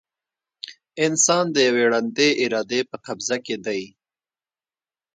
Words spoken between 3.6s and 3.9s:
دی.